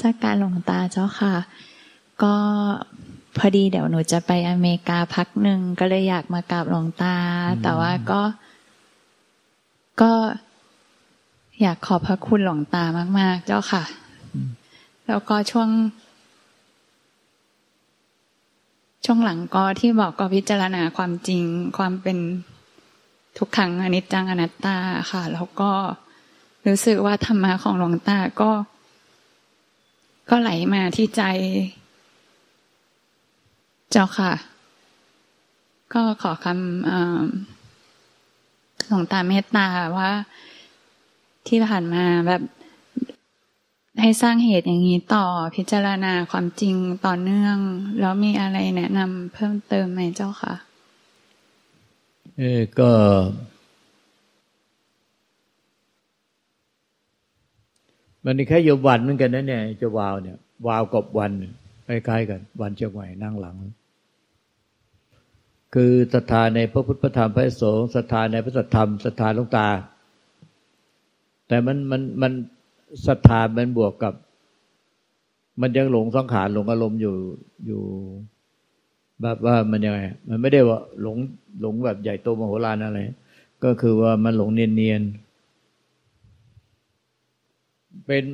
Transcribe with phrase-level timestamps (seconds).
[0.00, 1.34] สการหลวงตาเจ้าค่ะ
[2.22, 2.34] ก็
[3.36, 7.16] พอดีเดี๋ยวหนูจะไปอเมริกาพักหนึ่งก็เลยอยากมากราบหลวงตา
[7.62, 8.22] แต่ว่าก็
[10.00, 10.12] ก็
[11.60, 12.84] อยากขอบพระคุณหลวงตา
[13.18, 13.84] มาก ๆ เจ้าค่ะ
[15.08, 15.68] แล้วก็ช่วง
[19.04, 21.44] ช่วงหลังก็ที่บอกก็พิจารณาความจริง
[21.78, 22.18] ความเป็น
[23.38, 24.76] ทุกขังอนิจจังอนัตตา
[25.10, 25.70] ค่ะ แล้วก็
[26.66, 28.50] รู้สึกว่าธรรมะของหลวงตาก็
[30.28, 31.22] ก็ไหลมาที่ใจ
[33.90, 34.32] เจ้าค่ะ
[35.94, 36.56] ก็ขอคำ
[38.88, 39.66] หลวงตาเมตตา
[39.98, 40.10] ว่า
[41.48, 42.42] ที่ผ่านมาแบบ
[44.00, 46.74] ให้สร้างเหตุอย่างนี้ต่อพิจารณาความจริง
[47.06, 47.56] ต่อเนื่อง
[48.00, 50.54] แล้วมีอะไรแนะนำเพิ่มเติมไหมเจ้าค่ะ
[52.36, 52.90] เออก็
[58.24, 61.32] มันแค่โยวันเหมือนกันนะเนี่ยจะวาวเนี่ย วาวกับวัน
[61.88, 63.56] คล้ายๆกัน วันเชียงใหม่นั่งหลัง
[65.74, 69.68] คือศรัทธาในพระพุทธธรรมพระสงฆ์ศรัทธาในพระสัทธรรมศรัทธาลงตา
[71.48, 72.32] แต่มันมันมัน
[73.06, 74.14] ศรัทธามันบวกกับ
[75.60, 77.14] มันยังหลงสังขารหลงอารมณ์อยู่
[77.66, 77.82] อยู่
[79.22, 81.16] แบบว่ามันยังไงมันไม่ได้ว่าหลง
[81.60, 83.00] หลงแบบใหญ่โตมโหฬารอะไร
[83.64, 85.02] ก็คือว่ามันหลงเนียนเนียน
[88.06, 88.24] เป็น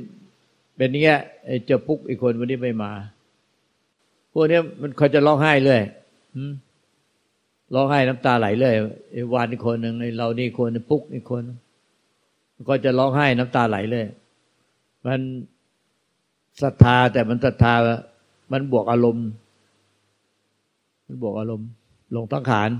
[0.77, 1.20] เป็นเงี้ย
[1.66, 2.92] เจ้าปุ๊กอีกคนวันนี้ไม่มา
[4.33, 5.80] พวกนี้มันเขาจะร้องไห้เลย
[7.75, 8.75] ร้องไห้น้ำตาไหลเลย
[9.12, 11.42] ไอ้วานอีกคนหนึ่งไอ้เรานี่คนปุ๊กอีกคน
[12.69, 14.05] ก็จะร้องไห้น้ำตาไหลเลย
[15.06, 15.20] มัน
[16.62, 17.75] ศรัทธาแต่มันศรัทธา
[18.53, 19.28] มันบวกอารมณ์
[21.06, 21.69] มันบวกอารมณ์
[22.12, 22.70] หลงตั้งขาน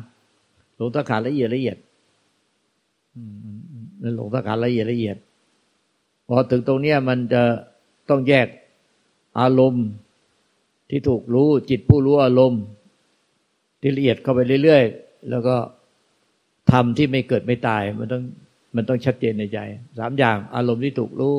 [0.77, 1.77] หลงตั้งขานละเอียดละเอียด
[4.03, 5.17] มันหลงตั้งขานละเอียดละเอียด
[6.33, 7.43] พอถึงตรงเนี้ยมันจะ
[8.09, 8.49] ต้องแยก
[9.41, 9.87] อารมณ์
[10.91, 12.63] ที่ถูกรู้จิตผู้รู้อารมณ์
[13.81, 15.57] ที่ละเอียดเข้าไปเรื่อยๆ แล้วก็
[16.73, 18.23] ทำที่ไม่เกิดไม่ตาย มันต้อง
[18.77, 19.59] มันต้องชัดเจนในใจ
[19.99, 21.35] สามอย่างอารมณ์ที่ถูกรู้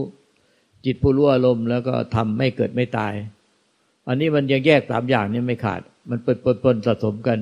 [0.85, 3.13] จิตผู้รู้อารมณ์แล้วก็ทำไม่เกิดไม่ตาย
[4.07, 7.37] อันนี้มันยังแยกสามอย่างนี้ไม่ขาด มันเปิดปนสะสมกัน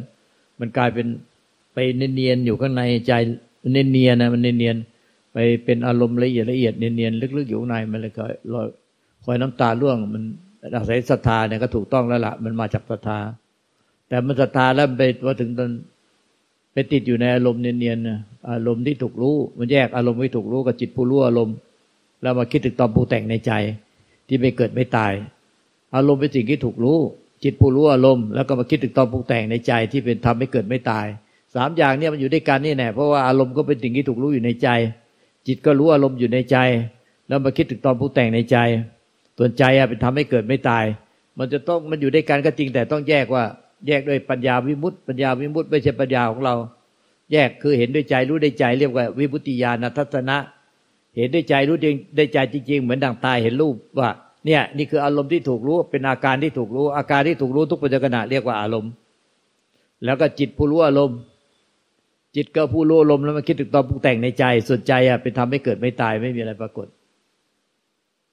[0.59, 1.07] มันกลายเป็น
[1.73, 1.77] ไป
[2.15, 3.13] เนียนๆอยู่ข้างในใจ
[3.71, 4.98] เนียนๆนะมันเนียนๆ
[5.65, 8.67] เป็นอารมณ์ละเอียดละเอียดเนียนๆลึกๆอยู่ในมันเลยก็ลอย
[9.23, 10.23] คอยน้ำตาร่วง มัน
[10.75, 13.19] อาศัยศรัทธาเนี่ยก็ถูกต้องแล้วละมันมาจากศรัทธา
[14.07, 15.69] แต่มันศรัทธาแล้วไปพอถึงตอน
[16.73, 21.55] ไปติดอยู่ในอารมณ์เนียนๆอารมณ์ที่ถูกรู้ มันแยกอารมณ์ไม่ถูกรู้กับจิตผู้รู้อารมณ์
[22.21, 23.51] แล้วมาคิดถึงตอนผู้แต่งในใจ
[24.27, 25.13] ที่ไม่เกิดไม่ตาย
[25.95, 26.97] อารมณ์เป็นสิ่งที่ถูกรู้
[27.43, 31.05] จิตผู้รู้อารมณ์แล้วก็มาคิดถึงตอนผู้แต่งในใจที่เป็นทำให้เกิดไม่ตาย
[31.55, 34.67] สามอย่างเนี่ยมันอยู่ด้วยกันนี่แน่เพราะว่าอารมณ์ก็เป็นสิ่งที่ถูกรู้อยู่ในใจ
[35.47, 36.57] จิตก็รู้อารมณ์อยู่ในใจ
[37.27, 38.57] แล้วมาคิดถึงตอนผู้แต่งในใจ
[39.37, 40.85] ส่วนใจอะเป็นทำให้เกิดไม่ตาย
[41.37, 43.43] มันจะต้องมันอยู่ด้วยกันก็จริงแต่ต้องแยกว่า
[43.87, 46.55] แยกด้วยปัญญาวิมุตติปัญญาวิมุตติไม่ใช่ปัญญาของเรา
[47.31, 50.37] แยกคือเห็นด้วยใจรู้ด้วยใจเรียกว่า วิมุตติญาณทัศนะ
[51.17, 54.09] เห็นด้วยใจรู้จริงด้วยใจจริง ๆ เหมือนดังตายเห็นรูปว่า
[54.45, 58.91] เนี่ยนี่คืออารมณ์ที่ถูกรู้เป็นอาการที่ถูกรู้ อาการที่ถูกรู้ทุกปัจจุบันเรียกว่าอารมณ์
[60.05, 61.17] แล้วก็จิตผู้รู้อารมณ์
[62.35, 66.87] จิตก็ผู้รู้ลมแล้วมาคิดถึงตอนปรุงแต่งในใจส่วนใจอะเป็นทำให้เกิดไม่ตายไม่มีอะไรปรากฏ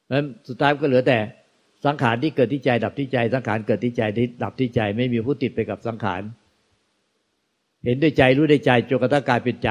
[0.09, 1.19] แล้วสุดท้ายก็เหลือแต่
[1.87, 6.23] สังขารที่เกิดที่ใจ ดับที่ใจ สังขารเกิดที่ใจที่ดับที่ใจ ไม่มีผู้ติดไปกับสังขาร
[7.85, 9.71] เห็นด้วยใจรู้ด้วยใจจนกระทั่งกายเป็นใจ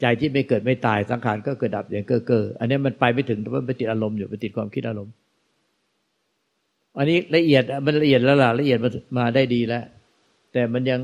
[0.00, 5.12] ใจที่ไม่เกิดไม่ตายสังขารก็เกิดดับอย่างเก้อเก้ออันนี้มันไปไม่ถึงเพราะมันไปติดอารมณ์อยู่ไปติดความคิดอารมณ์
[6.98, 8.78] อันนี้ละเอียดมันละเอียดแล้วล่ะละเอียด
[9.18, 9.84] มาได้ดีแล้ว
[10.52, 11.00] แต่มันยัง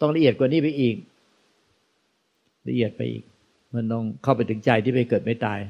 [0.00, 0.96] ต้องละเอียดกว่านี้ไปอีก
[2.68, 3.24] ละเอียดไปอีก
[3.74, 5.60] มันต้องเข้าไปถึงใจที่ไม่เกิดไม่ตาย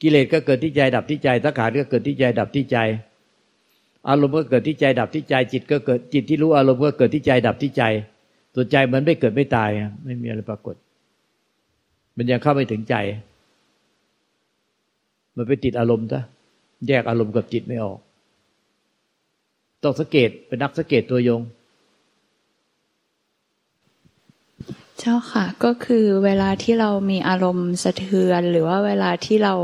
[0.00, 2.78] กิเลสก็เกิดที่ใจดับที่ใจสังขารก็เกิดที่ใจดับที่ใจ
[4.08, 7.82] อารมณ์ก็เกิดที่ใจดับที่ใจ จิตก็เกิดจิตที่รู้อารมณ์ก็เกิดที่ใจดับที่ใจ
[8.54, 9.70] ตัวใจเหมือนไม่เกิดไม่ตาย
[10.04, 10.76] ไม่มีอะไรปรากฏ
[12.16, 12.94] มันยังเข้าไม่ถึงใจ
[15.36, 16.22] มันไปติดอารมณ์ซะ
[16.88, 17.98] แยกอารมณ์กับจิตไม่ออก
[19.82, 21.40] ต้องสังเกตเป็นนักสังเกตตัวยง
[25.00, 29.54] เจ้าค่ะ ก็คือเวลาที่เรามีอารมณ์สะเทือน หรือว่าเวลาที่เรา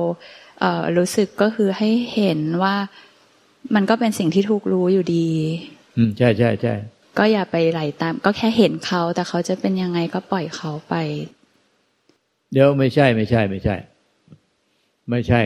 [0.61, 2.75] เอ่อรู้สึกก็คือให้เห็นว่า
[3.75, 5.29] มันก็เป็นสิ่งที่ถูกรู้อยู่ดี
[5.97, 6.75] อืมใช่ใช่ใช่
[7.19, 10.95] ก็อย่าไปไหลตาม ก็แค่เห็นเขา แต่เขาจะเป็นยังไงก็ปล่อยเขาไป
[12.53, 13.77] เดี๋ยวไม่ใช่ไม่ใช่ไม่ใช่
[15.11, 15.41] ไม่ใช่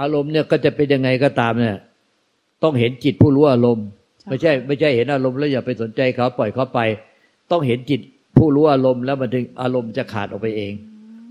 [0.00, 1.78] อารมณ์เนี่ยก็จะเป็นยังไงก็ตามเนี่ย
[2.62, 3.86] ต้องเห็นจิตผู้รู้อารมณ์
[4.28, 6.80] ไม่ใช่ ไม่ใช่เห็นอารมณ์แล้วอย่าไปสนใจเขาปล่อยเขาไป
[7.50, 8.00] ต้องเห็นจิต
[8.38, 10.72] ผู้รู้อารมณ์แล้วมันถึงอารมณ์จะขาดออกไปเอง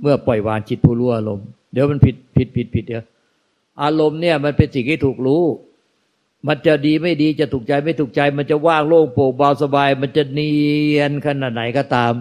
[0.01, 3.03] เมื่อปล่อยวางจิตผู้รู้อารมณ์เดี๋ยวมันผิดผิดผิดผิดเดี๋ยว
[3.83, 5.43] อารมณ์เนี่ยมันเป็นสิ่งที่ถูกรู้
[6.47, 10.53] มันจะดีไม่ดีจะถูกใจไม่ถูกใจ มันจะว่างโล่งโปร่งเบาสบาย มันจะเนี
[10.97, 12.13] ยนขนาดไหนก็ตาม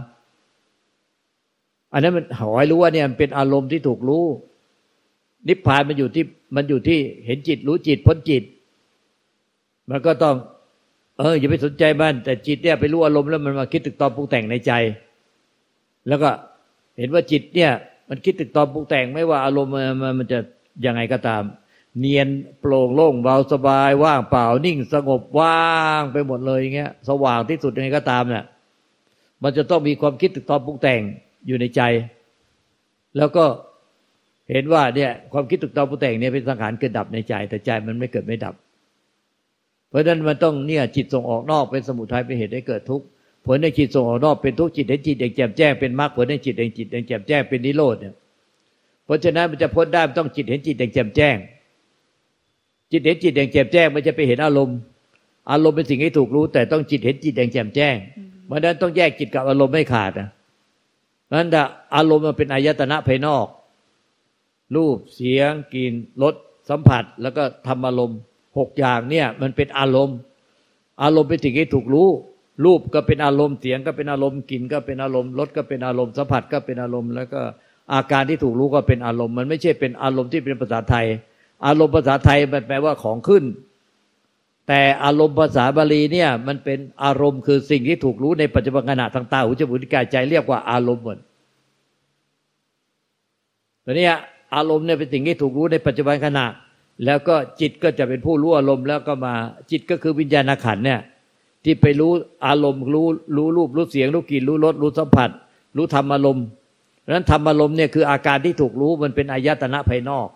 [1.93, 4.25] อันนั้นมันหอยรู้ว่าเนี่ยมันเป็นอารมณ์ที่ถูกรู้
[5.49, 8.43] นิพพานมันอยู่ที่มันอยู่ที่เห็นจิตรู้จิตพ้นจิต
[9.91, 10.37] มันก็ต้อง
[11.19, 14.72] เอออย่าไปสนใจมันแต่จิตเนี่ยไปรู้อารมณ์แล้วมันมาคิดตึกตอมปรุงแต่งในใจ
[16.08, 16.31] แล้วก็
[16.99, 17.72] เห็นว่าจิตเนี่ย
[18.08, 19.81] มันคิดตึกตอมปรุงแต่งไม่ว่าอารมณ์มั
[20.11, 20.38] นมันจะ
[20.87, 21.43] ยังไงก็ตาม
[22.00, 22.28] เนียน
[22.61, 25.64] โปร่งโล่งเบาสบายว่างเปล่านิ่งสงบว่า
[26.00, 28.44] งไปหมดเลยอย่างเงี้ย สว่างที่สุดยังไงก็ตามเนี่ย
[29.43, 31.00] มันจะต้องมีความคิดตึกตอมปรุงแต่ง
[31.46, 31.82] อยู่ในใจ
[33.16, 33.44] แล้วก็
[34.50, 38.55] เห็นว่าเนี่ย ความคิดตึกตอมปรุงแต่งเนี่ยเป็นสังขารเกิดดับในใจ แต่ใจมันไม่เกิดไม่ดับ
[39.94, 43.06] ราะฉะนั้นมันต้องเนี่ยจิตส่งออกนอกเป็นสมุทัยเป็นเหตุให้เกิดทุกข์
[43.46, 48.14] ผลในจิตส่งออกนอกเป็นทุกข์จิตเห็นจิตเองแจ่มแจ้งเป็นมรรคผลในจิตเองจิตเองแจ่มแจ้งเป็นนิโรธเนี่ย
[49.05, 51.37] เพราะฉะนั้นมันจะพ้นได้มันต้องจิตเห็นจิตอย่างแจ่มแจ้ง
[52.91, 54.76] จิตเห็นจิตอย่างแจ่มแจ้งมันจะไปเห็นอารมณ์
[55.50, 57.97] อารมณ์เป็นสิ่งที่ถูกรู้ แต่ต้องจิตเห็นจิตอย่างแจ่มแจ้ง
[58.47, 60.29] เพราะนั้นต้องแยกจิตกับอารมณ์ไม่ขาดนะ
[61.38, 61.64] นั้นถ้า
[61.97, 63.47] อารมณ์มันเป็นอายตนะภายนอก
[64.76, 65.93] รูปเสียงกลิ่น
[66.23, 66.35] รส
[66.69, 68.19] สัมผัส แล้วก็ธรรมอารมณ์
[68.59, 70.19] หกอย่างเนี่ยมันเป็นอารมณ์
[71.03, 72.09] อารมณ์เป็นสิ่งที่ถูกรู้
[72.65, 77.41] รูปก็เป็นอารมณ์เสียงก็เป็นอารมณ์กลิ่นก็เป็นอารมณ์รสก็เป็นอารมณ์สัมผัสก็เป็นอารมณ์ แล้วก็
[77.95, 81.06] อาการที่ถูกรู้ก็เป็นอารมณ์ มันไม่ใช่เป็นอารมณ์ที่เป็นภาษาไทย
[81.67, 83.45] อารมณ์ภาษาไทยมันแปลว่าของขึ้น
[84.69, 91.19] แต่อารมณ์ภาษาบาลีเนี่ยมันเป็นอารมณ์คือสิ่งที่ถูกรู้ในปัจจุบันขณะทางตาหูจมูกลิ้นกายใจเรียกว่าอารมณ์หมด
[93.85, 94.07] ตอนนี้
[94.55, 96.47] อารมณ์เนี่ยเป็นสิ่งที่ถูกรู้ในปัจจุบันขณะ
[97.05, 99.35] แล้วก็จิตก็จะเป็นผู้รู้อารมณ์แล้วก็มา
[99.70, 101.00] จิตก็คือวิญญาณขันเนี่ย
[101.64, 102.12] ที่ไปรู้
[102.46, 103.06] อารมณ์รู้
[103.37, 105.31] รู้รูปรู้เสียงรู้กลิ่นรู้รสรู้สัมผัส
[105.76, 106.44] รู้ธรรมอารมณ์
[107.00, 110.29] เพราะนั้นธรรมอารมณ์เนี่ยคืออาการที่ถูกรู้มันเป็นอายตนะภายนอก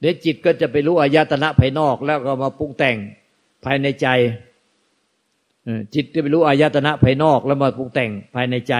[0.00, 2.96] เดี๋ยวจิตก็จะไปรู้อายตนะภายนอก แล้วก็มาปรุงแต่ง
[3.64, 4.08] ภายในใจ
[5.94, 8.74] จิตจะไปรู้อายตนะภายนอกแล้วมาปรุงแต่งภายในใจ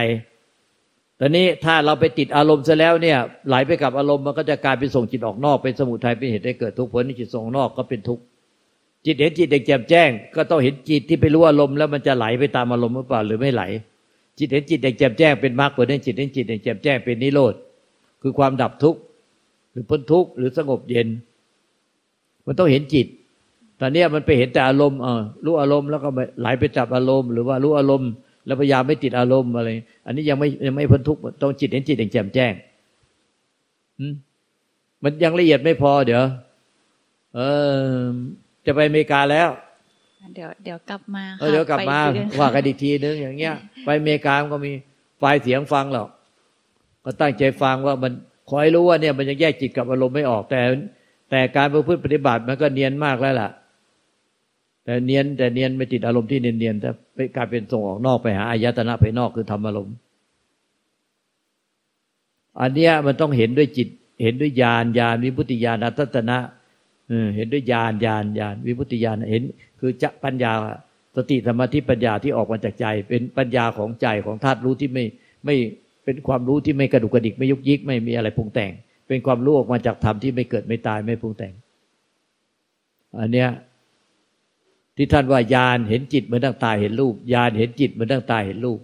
[1.21, 3.19] ตอนนี้ถ้าเราไปติดอารมณ์ซะแล้วเนี่ย
[3.49, 8.23] ไหลไปกับอารมณ์มันก็จะกลายเป็นส่งจิตออกนอก เป็นสมุทัยเป็นเหตุให้เกิดทุกข์ผลที่จิตส่งนอกก็เป็นทุกข์
[9.05, 13.63] จิตเห็นจิตเด็กแจ่มแจ้ง ก็ต้องเห็นจิตที่ไปรู้อารมณ์แล้วมันจะไหลไปตามอารมณ์หรือเปล่าหรือไม่ไหล
[14.39, 17.55] จิตเห็นจิตอย่างแจ่มแจ้งเป็นมรรคผลเห็นจิตเห็นจิตอย่างแจ่มแจ้งเป็นนิโรธ
[18.23, 19.01] คือความดับทุกข์
[19.73, 21.09] หรือพ้นทุกข์หรือสงบเย็น
[22.47, 23.07] มันต้องเห็นจิต
[23.81, 26.09] ตอนนี้มันไปเห็นแต่อารมณ์เออรู้อารมณ์แล้วก็
[26.41, 28.11] ไหลไปจับอารมณ์ หรือว่ารู้อารมณ์
[28.49, 29.69] แล้วพยายามไม่ติดอารมณ์อะไร
[30.07, 32.53] อันนี้ยังไม่ยังไม่พ้นทุกข์ต้องจิตเห็นจิตอย่างแจ่มแจ้ง
[35.03, 36.23] มันยังละเอียดไม่พอ เดี๋ยว
[37.37, 37.41] เอ
[37.73, 37.83] อ
[38.67, 39.49] จะไปอเมริกาแล้ว
[40.35, 41.99] เดี๋ยวเดี๋ยวกลับมาเดี๋ยวกลับมา
[42.41, 43.55] ว่ากันอีกทีนึงอย่างเงี้ย
[43.85, 44.73] ไปอเมริกาก็มี
[45.19, 46.09] ไฟเสียงฟังหรอก
[47.05, 48.13] ก็ตั้งใจฟังว่ามัน
[48.51, 50.61] คอยรู้ว่าเนี่ยมันยังแยกจิตกับอารมณ์ไม่ออกแต่
[51.31, 53.58] แต่การประพฤติปฏิบัติมันก็เนียนมากแล้วล่ะแต่
[55.05, 59.95] เนียนแต่เนียนไม่ติดอารมณ์ที่เนียนๆแต่ไปกลายเป็นส่งออกนอกไปหาอายตนะภายนอกคือทำอารมณ์
[62.61, 63.89] อันเนี้ยมันต้องเห็นด้วยจิต
[64.23, 66.39] เห็นด้วยญาณญาณวิพุติญาณอัตตนะ
[67.37, 69.43] เห็นด้วยญาณญาณญาณวิพุติญาณเห็น
[69.81, 70.53] คือจะปัญญา
[71.17, 75.05] สติสมาธิปัญญาที่ออกมาจากใจ เป็นปัญญาของใจของธาตุรู้ที่ไม่
[75.45, 75.57] ไม่
[76.05, 78.73] เป็นความรู้ที่ไม่กระดุกกระดิกไม่ยุกยิกไม่มีอะไรปรุงแต่ง
[79.09, 81.53] เป็นความรู้ออกมาจากธรรมที่ไม่เกิดไม่ตายไม่ปรุงแต่ง
[83.21, 83.49] อันเนี้ย
[85.01, 88.81] ที่ท่านว่าญาณเห็นจิตเหมือนตั้งตาเห็นรูปญาณเห็นจิตเหมือนตั้งตาเห็นรูป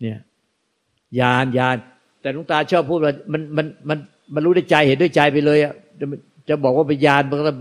[0.00, 0.18] เนี่ย
[1.20, 1.76] ญาณญาณ
[2.20, 3.98] แต่ลุงตาชอบพูดว่ามันมันมัน
[4.34, 5.72] มันรู้ด้วยใจเห็นด้วยใจไปเลยอะ
[6.48, 7.52] จะบอกว่าเป็นญาณมันก็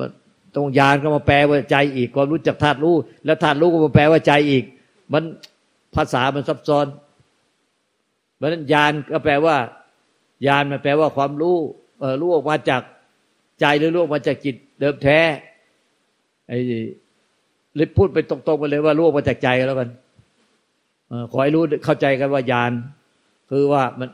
[0.55, 4.63] ตรงญาณก็มาแปลว่าใจอีกความรู้จักธาตุรู้ แล้วธาตุรู้ก็มาแปลว่าใจอีก
[5.13, 5.23] มัน
[5.95, 6.85] ภาษามันซับซ้อน
[8.35, 9.55] เพราะนั้นญาณก็แปลว่า
[10.47, 11.57] ญาณมันแปลว่าความรู้
[11.99, 12.81] เออรู้ออกมาจาก
[13.59, 15.19] ใจหรือรู้ออกมาจากจิตเดิมแท้
[16.47, 16.57] ไอ้
[17.75, 19.89] เลยพูดไปตรงๆไปเลยว่ารู้มาจากใจแล้วกัน
[21.31, 22.71] ขอให้รู้เข้าใจกันว่าญาณ
[23.51, 24.09] คือว่ามัน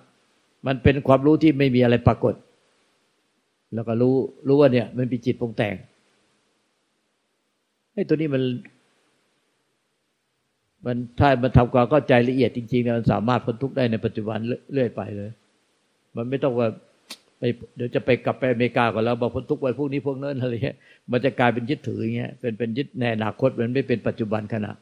[0.68, 2.34] มันเป็นความรู้ที่ไม่มีอะไรปรากฏ
[3.74, 4.16] แล้วก็รู้
[4.48, 5.76] รู้ว่าเนี่ย มันเป็นจิตปรุงแต่ง
[7.94, 8.44] ไอ้ตัวนี้มัน
[10.86, 14.38] มันถ้ามันทำความเข้าใจละเอียดจริงๆมันสามารถพ้นทุกข์ได้ในปัจจุบัน
[14.74, 15.30] เรื่อยไปเลย
[16.16, 16.68] มันไม่ต้องว่า
[17.40, 17.44] ไป
[17.76, 20.78] เดี๋ยวจะไปกลับไปอเมริกาก่อนแล้วบอกพ้นทุกข์ไว้พวกนี้พวกนั้นอะไรเงี้ย
[21.12, 24.74] มันจะกลายเป็นยึดถืออย่างเงี้ยเป็นเป็นยึดในอนาคตมันไม่เป็นปัจจุบันขณะ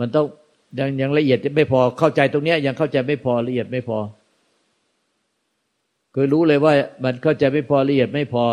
[0.00, 0.26] มันต้อง
[0.78, 3.98] ยังยังละเอียดไม่พอเข้าใจตรงเนี้ยยังเข้าใจไม่พอละเอียดไม่พอ
[6.14, 6.72] คือรู้เลยว่า
[7.04, 8.44] มันเข้าใจไม่พอละเอียดไม่พอ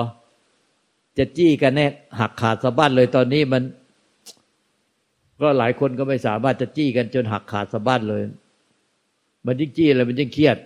[1.18, 1.88] จะจี้กันแน่
[2.20, 3.64] หักขาดสะบั้นเลยตอนนี้มัน
[5.42, 8.24] ก็หลายคนก็ไม่สามารถจะจี้กันจนหักขาดสะบั้นเลย
[9.46, 10.58] มันยิ่งจี้แล้วมันยิ่งเครียด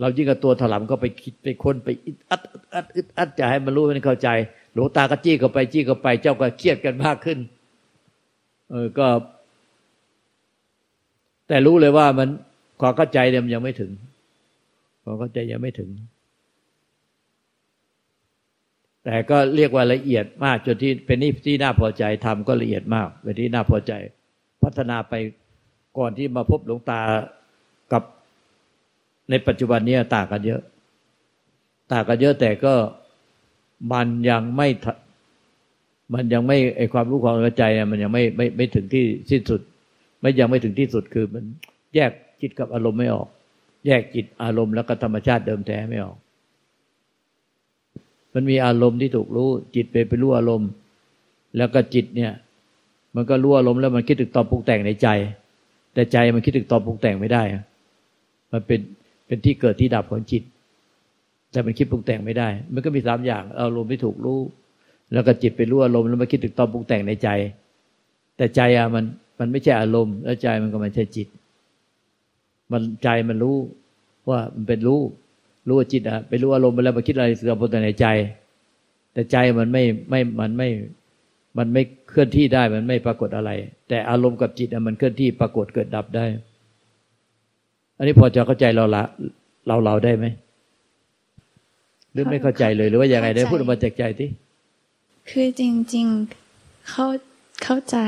[0.00, 1.88] เรายิ่งกับตัวถลำก็ไปคิดไปค้นไป
[2.30, 4.28] อัดอัดอัดอัดจะให้มันรู้มันเข้าใจ
[4.74, 7.38] หลวงตาก็จี้เข้าไปจี้เข้าไป เจ้าก็เครียดกันมากขึ้น
[8.70, 9.06] เออก็
[11.48, 12.28] แต่รู้เลยว่ามัน
[12.80, 13.90] ความเข้าใจเนี่ยมันยังไม่ถึง
[15.04, 15.90] ความเข้าใจยังไม่ถึง
[19.04, 23.92] แต่ก็เรียกว่าละเอียดมากจนที่เป็นนี่ที่น่าพอใจทำก็ละเอียดมากเป็นที่น่าพอใจ
[24.62, 25.14] พัฒนาไป
[25.98, 27.00] ก่อนที่มาพบหลวงตา
[29.30, 30.62] ในปัจจุบันนี้ต่างกันเยอะ
[31.92, 32.74] ต่างกันเยอะแต่ก็
[33.92, 34.68] มันยังไม่
[36.14, 39.60] มันยังไม่ไอความรู้ความเข้าใจมันยังไม่ไม่ไม่ถึงที่สิ้นสุด
[40.20, 41.44] ไม่ยังไม่ถึงที่สุดคือมัน
[41.94, 43.28] แยกจิตกับอารมณ์ไม่ออก
[43.86, 46.16] แยกจิตอารมณ์แล้วก็ธรรมชาติเดิมแท้ไม่ออก
[48.34, 50.70] มันมีอารมณ์ที่ถูกรู้ จิตไปไปรู้อารมณ์
[51.56, 52.32] แล้วก็จิตเนี่ย
[53.14, 55.08] มันก็รู้อารมณ์แล้วมันคิดถึงตอนปรุงแต่งในใจ
[55.94, 57.42] แต่ใจมันคิดถึงตอนปรุงแต่งไม่ได้
[58.52, 58.80] มันเป็น
[59.28, 60.42] เป็นที่เกิดที่ดับของจิต
[61.52, 64.40] แต่มันคิดปรุงแต่งไม่ได้ มันก็มีสามอย่างอารมณ์ไม่ถูกรู้
[65.12, 67.28] แล้วก็จิตไปรู้อารมณ์แล้วมาคิดถึงตอนปรุงแต่งในใจ
[68.36, 69.04] แต่ใจอะมัน
[69.38, 71.28] มันไม่ใช่อารมณ์ แล้วใจมันก็ไม่ใช่จิต
[72.72, 73.56] มันใจมันรู้
[74.28, 75.00] ว่ามันเป็นรู้
[75.66, 78.06] รู้ว่าจิตอะไปรู้อารมณ์ไปแล้วมาคิดอะไรเสื่อมปรุงแต่งในใจ
[79.12, 80.68] แต่ใจมันไม่ไม่มันไม่
[81.58, 83.50] มันไม่เคลื่อนที่ได้มันไม่ปรากฏอะไร
[83.88, 86.24] แต่อารมณ์กับจิตอะมันเคลื่อนที่ปรากฏเกิดดับได้
[87.98, 89.02] อันนี้พอจะเข้าใจเราละ
[89.66, 90.26] เราเราได้ไหม
[92.12, 94.28] หรือไม่เข้าใจเลยหรือว่ายังไงได้พูดออกมาจากใจที่
[95.30, 96.06] คือจริง
[96.46, 97.06] ๆเข้า
[97.64, 97.98] เข้าใจ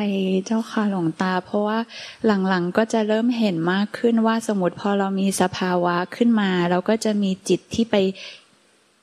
[0.46, 1.78] เจ้าค่ะหลวงตา เพราะว่า
[2.26, 7.96] หลังๆก็จะเริ่มเห็นมากขึ้นว่าสมมติพอเรามีสภาวะขึ้นมาเราก็จะมีจิตที่ไป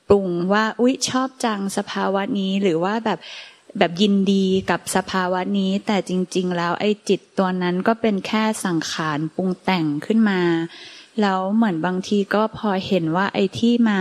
[0.08, 3.18] ปรุงว่าอุ๊ยชอบจังสภาวะนี้หรือว่าแบบ
[3.78, 10.40] แบบยินดีกับสภาวะนี้ แต่จริง ๆ แล้วไอ้จิตตัวนั้นก็เป็นแค่สังขารปรุงแต่งขึ้นมา
[11.20, 13.98] แล้วเหมือนบางทีก็พอเห็นว่าไอ้ที่มา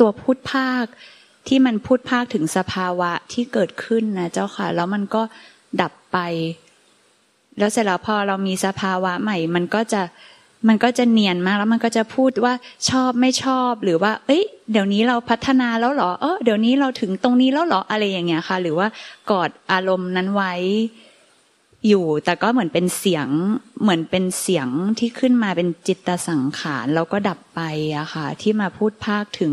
[0.00, 0.84] ตัวพูดภาค
[1.48, 5.22] ที่มันพูดภาคถึงสภาวะที่เกิดขึ้นนะเจ้าค่ะ แล้วมันก็
[5.80, 6.18] ดับไป
[7.58, 10.02] แล้วเสร็จแล้วพอเรามีสภาวะใหม่ มันก็จะ
[10.68, 12.54] มันก็จะเนียนมากแล้วมันก็จะพูดว่า
[12.88, 18.88] ชอบไม่ชอบ หรือว่า เอ้ย เดี๋ยวนี้เราพัฒนาแล้วหรอ เออเดี๋ยวนี้เราถึงตรงนี้แล้วหรออะไรอย่างเงี้ยค่ะ หรือว่า
[19.30, 20.54] กอดอารมณ์นั้นไว้
[21.88, 23.28] อยู่ แต่ก็เหมือนเป็นเสียง
[23.82, 27.60] เหมือนเป็นเสียงที่ขึ้นมาเป็นจิตสังขารแล้วก็ดับไป
[27.98, 29.52] อะค่ะ ที่มาพูดภาคถึง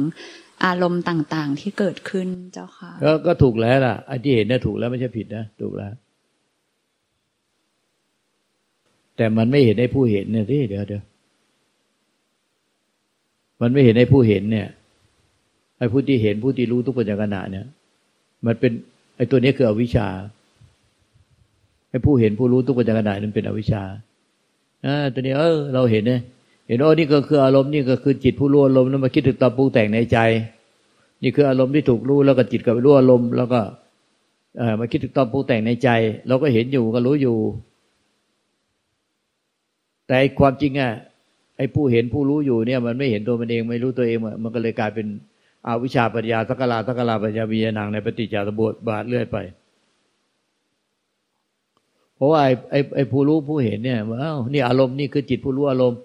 [0.66, 2.92] อารมณ์ต่างๆ ที่เกิดขึ้นเจ้าค่ะ
[3.28, 5.92] ก็ถูกแล้วล่ะไอ้ที่เห็นน่ะถูกแล้วไม่ใช่ผิดนะถูกแล้ว
[9.16, 11.04] แต่มันไม่เห็นในผู้เห็นเนี่ยที่เดี๋ยวเดี๋ยว
[13.62, 14.68] มันไม่เห็นในผู้เห็นเนี่ย
[15.78, 17.66] ไอ้ผู้ที่เห็นผู้ที่รู้ทุกปัญญาขณะเนี่ย
[18.46, 18.72] มันเป็น
[19.16, 20.08] ไอ้ตัวนี้คืออวิชชา
[21.90, 23.84] ไอ้ผู้เห็นผู้รู้ทุกปัญญาขณะนั้นเป็นอวิชชา
[24.86, 26.22] อ่าตัวนี้เออเราเห็นเนี่ย
[26.68, 30.18] เห็นโอ้นี่ก็คืออารมณ์นี่ก็คือจิตผู้รู้อารมณ์แล้วมาคิดถึงตอปรุงแต่งในใจ
[31.24, 33.62] นี่คืออารมณ์ที่ถูกรู้แล้วก็จิตกับรู้อารมณ์แล้วก็
[34.58, 35.90] เออมาคิดถึงตอนปรุงแต่งในใจ
[36.28, 37.38] เราก็เห็นอยู่ก็รู้อยู่
[40.08, 40.92] แต่ความจริงอะ
[41.58, 45.08] ไอ้ผู้เห็นผู้รู้อยู่เนี่ย มันไม่เห็นตัวมันเองไม่รู้ตัวเองมันก็เลยกลายเป็น
[45.68, 49.38] อาวิชาปัญญาสักลาสักลาปัญญาวิญญาณในปฏิจจสมุปบาทเรื่อยไป
[52.16, 56.00] เพราะว่าไอ้ไอ้ไอ้ผู้รู้ผู้เห็นเนี่ยว้าวนี่อารมณ์นี่คือจิตผู้รู้อารมณ์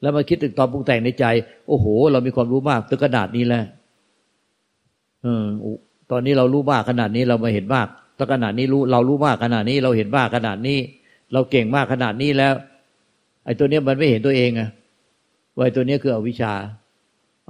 [0.00, 1.24] แล้วมาคิดถึงตอนปรุงแต่งในใจ
[1.68, 3.64] โอ้โห เรามีความรู้มากถึงขนาดนี้แล้ว
[5.22, 5.44] เออ
[6.10, 7.86] ตอนนี้เรารู้มากขนาดนี้เรามาเห็นมาก
[8.18, 10.78] ตอนขนาดนี้รู้เรารู้มากขนาดนี้เราเห็นมากขนาดนี้
[11.32, 12.54] เราเก่งมากขนาดนี้แล้ว
[13.44, 14.68] ไอ้ตัวนี้มันไม่เห็นตัวเองอะ
[15.56, 16.52] ว่าตัวนี้คืออวิชชา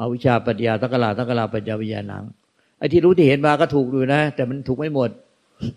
[0.00, 2.24] อาวิชชาปัญญาตักลาตักลาปัญญาวิญญาณัง
[2.78, 5.10] ไอ้ที่รู้ที่เห็นมาก็ถูกดูนะ แต่มันถูกไม่หมด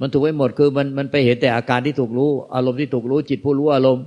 [0.01, 4.03] มันถูกไม่หมดคือมันมันไปเห็นแต่อาการที่ถูกรู้ อารมณ์ที่ถูกรู้จิตผู้รู้อารมณ์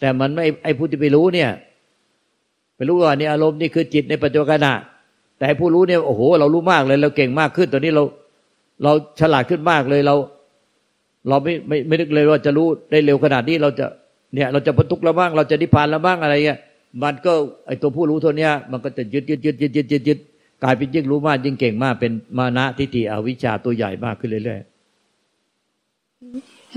[0.00, 1.50] แต่มันไม่ไอ้ผู้ที่ไปรู้เนี่ย
[2.76, 4.74] ไปรู้ว่านี่อารมณ์นี่คือจิตในปัจจุบันะ
[5.38, 8.02] แต่ผู้รู้เนี่ยโอ้โห เรารู้มากเลย เราเก่งมากขึ้นตอนนี้เรา
[8.82, 10.14] เราฉลาดขึ้นมากเลยเรา
[11.28, 13.86] เราไม่ไม่ไม่นึกเลยว่าจะรู้ได้เร็วขนาดนี้เราจะ
[14.34, 16.58] เนี่ย เราจะพ้นทุกข์แล้วบ้างเราจะนิพพานแล้วบ้างอะไรเงี้ย
[17.02, 17.32] มันก็
[17.66, 20.18] ไอตัวผู้รู้ตัวเนี้ย มันก็จะยึดยึดยึดยึดยึดยึดยึด
[20.62, 24.70] กลายเป็นยิ่งรู้มากยิ่งเก่งมากเป็นมานะทิฏฐิอวิชชาตัวใหญ่มากขึ้นเรื่อยๆ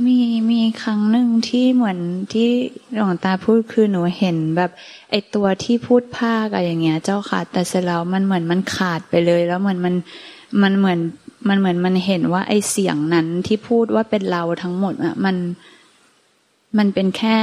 [0.07, 0.17] มี
[0.51, 1.99] มีครั้งหนึ่งที่เหมือน
[2.33, 2.49] ที่
[2.93, 4.71] หลวงตาพูดคือหนูเห็นแบบ
[5.09, 9.95] ไอตัวที่พูดภาคอะไรอย่างเงี้ย เจ้าค่ะ แต่เสร็จแล้วมันเหมือนมันขาดไปเลย แล้วเหมือนมัน
[10.61, 10.99] มันเหมือน
[11.47, 15.35] มันเหมือนมันเห็นว่าไอเสียงนั้นที่พูดว่าเป็นเราทั้งหมดอะมัน
[16.77, 17.37] มันเป็นแค่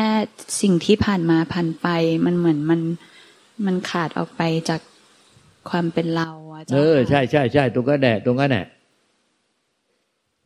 [0.61, 1.89] สิ่งที่ผ่านมาผ่านไป
[2.25, 2.81] มันเหมือนมัน
[3.67, 4.81] มันขาดออกไปจาก
[5.71, 8.67] ความเป็นเราอะเออใช่ใช่ใช่ตรงนั้นแหละตรงนั้นแหละ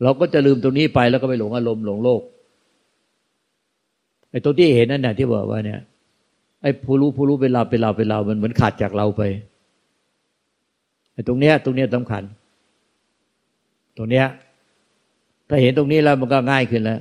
[0.02, 2.22] เราก็จะลืมตรงนี้ไปแล้วก็ไปหลงอารมณ์หลงโลก
[4.30, 5.80] ไอ้ตัวที่เห็นนั่นแหละที่บอกว่าเนี่ย
[6.62, 9.22] ไอ้ผู้รู้ผู้รู้เป็นเราเป็นเราเป็นเรา มันเหมือนขาดจากเราไป
[11.12, 12.22] ไอ้ตรงเนี้ย ตรงเนี้ยสำคัญ
[13.96, 14.26] ตรงเนี้ย
[15.48, 17.00] ถ้าเห็นตรงนี้แล้วมันก็ง่ายขึ้นแล้ว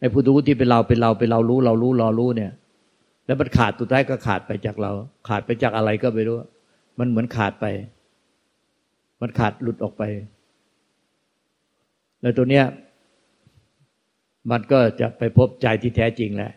[0.00, 2.52] ไอ้ผู้รู้ที่เป็นเราเป็นเราเป็นเรารู้ เรารู้เรารู้เนี่ย
[3.26, 4.92] แล้วมันขาดตัวท้ายก็ขาดไปจากเรา
[5.28, 6.36] ขาดไปจากอะไรก็ไม่รู้
[6.98, 7.66] มันเหมือนขาดไป
[9.20, 10.02] มันขาดหลุดออกไป
[12.20, 12.64] แล้วตัวเนี้ย
[14.50, 16.52] มันก็จะไปพบใจที่แท้จริงแหละ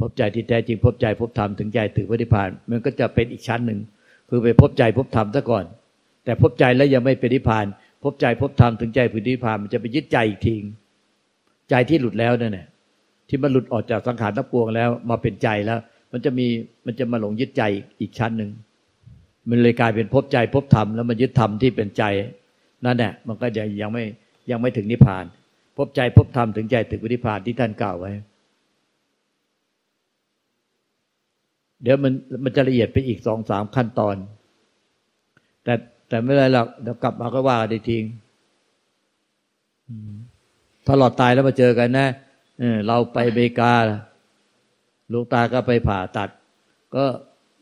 [0.00, 3.78] พบใจที่แท้จริง พบใจพบธรรมถึงใจถึงพระนิพพาน มันก็จะเป็นอีกชั้นหนึ่ง
[4.28, 5.64] คือไปพบใจพบธรรมซะก่อน
[6.28, 7.66] แต่พบใจแล้วยังไม่เป็นนิพพาน
[8.04, 10.54] พบใจพบธรรมถึงใจเป็นนิพพานมันจะไปยึดใจอีกที
[11.70, 12.66] ใจที่หลุดแล้วนั่นแหละ
[13.28, 15.78] ที่มันหลุดออกจากสังขารทั้งปวงแล้วมาเป็นใจแล้ว
[16.12, 16.46] มันจะมี
[16.86, 17.62] มันจะมาหลงยึดใจ
[18.00, 18.50] อีกชั้นหนึ่ง
[19.48, 22.02] มันเลยกลายเป็นพบใจพบธรรมแล้วมันยึดธรรมที่เป็นใจ
[22.84, 24.04] นั่นแหละมันก็ยังยังไม่
[24.50, 25.24] ยังไม่ถึงนิพพาน
[25.76, 28.10] พบใจพบธรรมถึงใจถึงนิพพานที่ท่านกล่าวไว้
[31.82, 32.12] เดี๋ยวมัน
[32.44, 34.16] มันจะละเอียดไปอีกสองสามขั้นตอน
[35.64, 35.74] แต่
[36.08, 37.98] แต่ไม่ไรหรอกเดี๋ยวกลับมาก็ว่ากันอีกที
[40.86, 42.08] ถ้าหลอดตายแล้วมาเจอกันนะ
[42.86, 43.72] เราไปอเมริกา
[45.12, 46.28] ลูกตาก็ไปผ่าตัด
[46.94, 47.04] ก็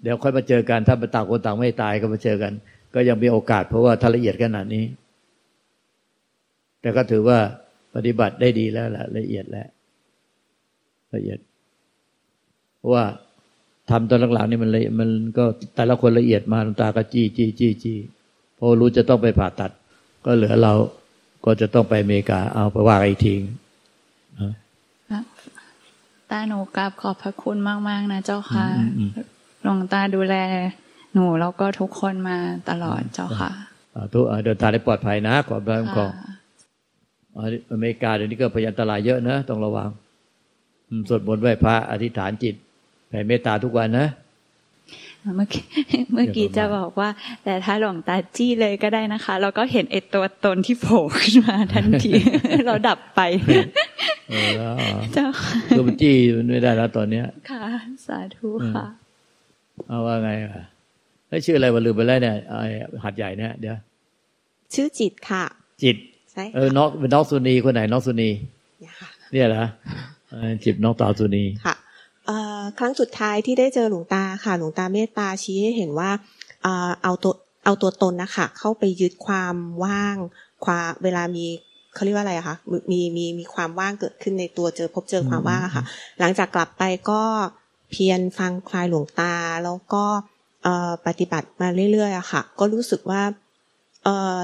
[0.02, 2.52] เดี๋ยวค่อยมาเจอกัน ถ้าไปต่างคนต่างไม่ตายก็มาเจอกัน
[2.94, 4.84] ก็ยังมีโอกาส เพราะว่าถ้าละเอียดขนาดนี้
[6.80, 7.38] แต่ก็ถือว่า
[7.94, 9.68] ปฏิบัติได้ดีแล้วละละเอียดแล้ว
[11.14, 11.38] ละเอียด
[12.92, 13.04] ว่า
[13.90, 15.44] ทำตอนหลังๆนี่มันเลยมันก็
[15.76, 17.98] แต่ละคนละเอียดมาลงตาก็จี้จี้จี้จี้
[18.58, 19.70] พอรู้จะต้องไปผ่าตัด
[20.24, 20.72] ก็เหลือเรา
[21.44, 23.34] ก็จะต้องไปอเมริกา เอาไปว่าอีกที
[26.30, 27.56] ตาหนูกราบขอบพระคุณ
[27.88, 28.66] มากๆนะเจ้าค่ะ
[29.62, 30.36] หลวงตาดูแล
[31.14, 32.36] หนูแล้วก็ทุกคนมา
[32.70, 33.50] ตลอดเจ้าค่ะ
[34.12, 36.10] ทุกเดินทางได้ปลอดภัยนะ ขอบคุณของ
[37.72, 39.88] อเมริกาเดี๋ยวนี้ก็พยันตรายเยอะนะ ต้องระวัง
[41.08, 42.54] สวดมนต์ไหว้พระอธิษฐานจิต
[43.08, 44.06] แผ่เมตตาทุกวันนะ
[45.36, 45.64] เมื่อกี้
[46.12, 47.08] เมื่อกี้จะบอกว่า
[47.44, 52.12] แต่ถ้าหลวงตาจี้เลยก็ได้นะคะ เราก็เห็นไอตัวตนที่โผล่ขึ้นมาทันที
[52.66, 53.20] เราดับไป
[55.12, 55.26] เจ้า
[55.68, 57.62] คือมันจี้มันไม่ได้แล้วตอนเนี้ย ค่ะ
[58.06, 58.86] สาธุค่ะ
[59.88, 60.64] เอาว่าไงอะ
[61.28, 62.54] แล้วชื่ออะไรวะลืมไปแล้วเนี่ยไอ
[63.04, 63.76] หัดใหญ่เนี่ยเดี๋ยว
[64.74, 65.44] ชื่อจิตค่ะ
[65.82, 65.96] จิต
[66.32, 68.30] ใช่เออน้องเป็นน้องสุนีคนไหนน้องสุนี
[69.32, 69.64] เนี่ยเหรอ
[70.64, 71.74] จิตน้องตาสุนีค่ะ
[72.78, 76.10] ครั้งสุดท้ายที่ได้เจอหลวงตาค่ะ หลวงตาเมตตาชี้ให้เห็นว่า
[77.02, 77.34] เอาตัว
[77.64, 80.16] เอาตัวตนนะคะเข้าไปยึดความว่าง
[80.64, 81.46] ความเวลามี
[81.94, 82.56] เขาเรียกว่าอะไรคะ
[82.90, 85.84] มีมีมีความว่างเกิดขึ้นในตัวเจอพบเจอความว่างค่ะ
[86.20, 87.22] หลังจากกลับไปก็
[87.90, 89.34] เพียรฟังคลายหลวงตา
[89.64, 90.04] แล้วก็
[91.06, 93.22] ปฏิบัติมาเรื่อยๆอะค่ะ ก็รู้สึกว่า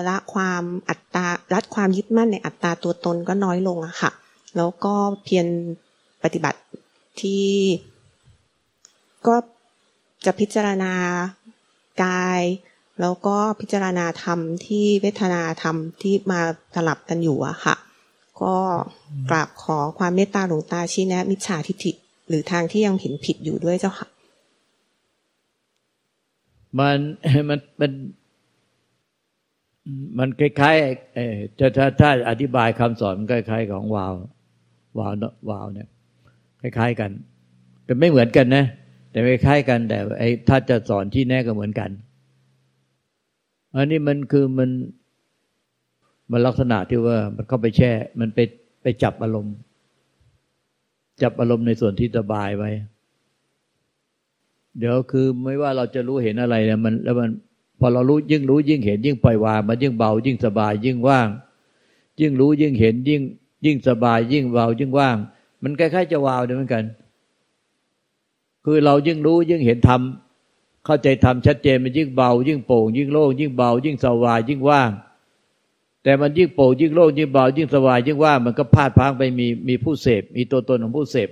[0.08, 4.10] ละความอัตตาลัดความยึดมั่นในอัตตาตัวตนก็น้อยลงอะค่ะ
[4.56, 5.46] แล้วก็เพียร
[6.22, 6.58] ปฏิบัติ
[7.20, 7.46] ที่
[9.26, 9.36] ก็
[10.24, 10.94] จะพิจารณา
[12.04, 12.42] กาย
[13.00, 16.40] แล้วก็พิจารณาธรรมที่เวทนาธรรมที่มา
[16.74, 17.76] สลับกันอยู่อะค่ะ
[18.42, 18.56] ก็
[19.30, 21.92] กราบขอความเมตตาหลวงตาชี้แนะ มิจฉาทิฏฐิ
[22.28, 24.08] หรือทางที่ยังเห็นผิดอยู่ด้วยเจ้าค่ะ
[26.78, 26.98] มัน
[27.48, 27.92] มันมัน
[30.18, 34.14] มันคล้ายๆเออจะถ้าถ้าอธิบายคำสอนมันคล้ายๆของวาว
[34.98, 35.12] วาว
[35.50, 35.88] วาวเนี่ย
[36.62, 37.10] คล้ายๆกัน
[37.84, 38.64] แต่ไม่เหมือนกันนะ
[39.10, 41.90] แต่คล้ายๆกัน แต่ไอ้ถ้าจะสอนที่แน่ก็เหมือนกัน
[43.74, 44.70] อันนี้มันคือมัน
[46.30, 48.38] มันลักษณะที่ว่ามันเข้าไปแช่ มันไป
[48.82, 49.54] ไปจับอารมณ์
[51.22, 52.70] จับอารมณ์ในส่วนที่สบายไว้
[54.78, 57.30] เดี๋ยวคือไม่ว่าเราจะรู้เห็นอะไรเนี่ยมันแล้วมัน
[57.80, 61.28] พอเรารู้ยิ่งรู้ยิ่งเห็นยิ่งปล่อยวางมันยิ่งเบา ยิ่งสบายยิ่งว่าง
[62.20, 63.22] ยิ่งรู้ยิ่งเห็นยิ่ง
[63.64, 65.16] ยิ่งสบายยิ่งเบายิ่งว่าง
[65.62, 66.84] มันคล้ายๆจะวาวเหมือนกัน
[68.64, 70.00] คือเรายิ่งรู้ยิ่งเห็นธรรม
[70.86, 74.90] เข้าใจธรรมชัดเจนมันยิ่งเบา ยิ่งโปร่งยิ่งโล่งยิ่งเบา ยิ่งสว่างยิ่งว่าง
[76.02, 81.28] แต่มันยิ่งโปร่งยิ่งโล่งยิ่งเบา ยิ่งสว่างยิ่งว่างมันก็พาดพังไปมีมีผู้เสพมีตัวตนของผู้เสพ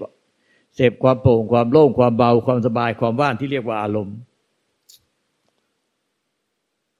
[0.76, 4.16] เสพความโปร่งความโล่งความเบาความสบายความว่างที่เรียกว่าอารมณ์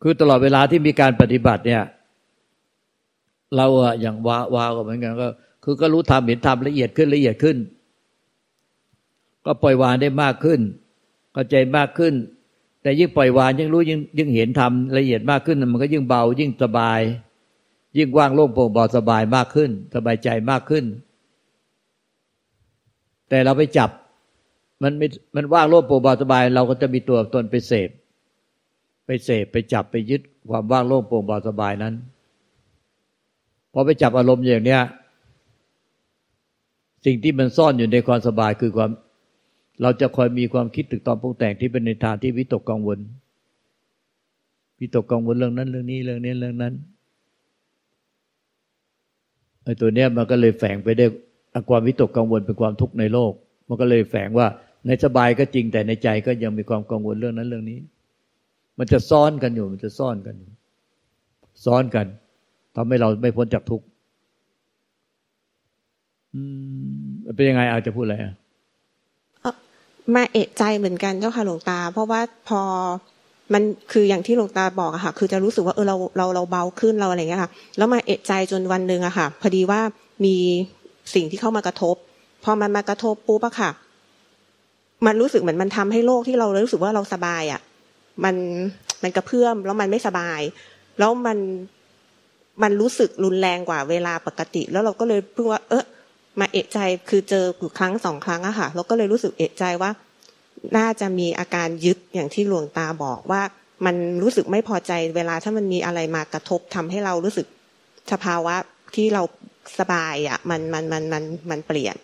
[0.03, 1.83] คือตลอดเวลาที่มีการปฏิบัติเนี่ย
[3.57, 5.29] เราอะอย่างวาวาวก็เหมือนกันก็
[5.65, 7.57] คือก็รู้ธรรมเห็นธรรมละเอียดขึ้นละเอียดขึ้น
[9.45, 10.61] ก็ปล่อยวางได้มากขึ้น
[11.33, 12.15] เข้าใจมากขึ้น
[12.83, 17.01] แต่ยิ่งปล่อยวางยิ่งรู้ยิ่งยิ่งเห็นธรรมละเอียดมากขึ้น มันก็ยิ่งเบายิ่งสบาย
[17.97, 20.85] ยิ่งว่างโล่งโปร่งเบาสบายมากขึ้น สบายใจมากขึ้น
[23.29, 23.91] แต่เราไปจับ
[24.83, 27.91] มันไม่มันว่างโล่งโปร่งเบาสบาย เราก็จะมีตัวตนไปเสพ
[29.07, 31.95] ไปเสพไปจับไปยึดความว่างโล่งโปร่งเบาสบายนั้น
[33.73, 34.83] พอไปจับอารมณ์อย่างเนี้ย
[37.05, 38.91] สิ่งที่มันซ่อนอยู่ในความสบายคือความ
[39.83, 42.99] เราจะคอยมีความคิดตึกตอนปรุงแต่งที่เป็นในทางที่วิตกกังวล
[44.81, 46.75] วิตกกังวลเรื่องนั้น เรื่องนี้เรื่องนี้เรื่องนั้น
[49.65, 51.07] ไอ้ตัวเนี้ยมันก็เลยแฝงไปได้
[51.69, 53.33] ความวิตกกังวลเป็นความทุกข์ในโลก
[53.69, 54.47] มันก็เลยแฝงว่า
[54.87, 57.79] ในสบายก็จริงแต่ในใจก็ยังมีความกังวลเรื่องนั้นเรื่องนี้
[58.79, 60.51] มันจะซ้อนกันอยู่ มันจะซ่อนกันอยู่
[61.65, 62.07] ซ้อนกัน
[62.77, 63.87] ทำให้เราไม่พ้นจากทุกข์
[67.35, 68.35] เป็นยังไงอาจจะพูดอะไรอะ
[70.15, 72.61] มาเอะใจเหมือนกันเจ้าค่ะหลวงตา เพราะว่าพอ
[73.53, 73.63] มัน
[73.93, 79.81] คืออย่างที่หลวงตาบอกอะค่ะ คือจะรู้สึกว่าเออเราเราเราเบาขึ้นเราอะไรเงี้ยค่ะ แล้วมาเอะใจจนวันหนึ่งอะค่ะ พอดีว่า
[80.25, 80.37] มี
[81.15, 81.97] สิ่งที่เข้ามากระทบ
[82.45, 83.71] พอมันมากระทบปุ๊บอะค่ะ
[85.07, 87.61] มันรู้สึกเหมือนมันทำให้โลกที่เรารู้สึกว่าเราสบายอะ
[88.25, 88.35] มัน
[89.03, 90.41] มันกระเพื่อมแล้วมันไม่สบาย
[90.99, 91.39] แล้วมัน
[92.63, 95.85] มันรู้สึกรุนแรงกว่าเวลาปกติ แล้วเราก็เลยเพิ่งว่า เออ
[96.41, 99.91] มาเอะใจคือเจออยู่ครั้งสองครั้งอะค่ะเราก็เลยรู้สึกเอะใจว่า
[100.77, 103.43] น่าจะมีอาการยึดอย่างที่หลวงตาบอกว่า
[103.87, 107.47] มันรู้สึกไม่พอใจเวลาถ้ามันมีอะไรมากระทบทำให้เรารู้สึก
[108.13, 108.55] สภาวะ
[108.95, 109.23] ที่เรา
[109.79, 111.97] สบายอะมันมันมันมันมันเปลี่ยน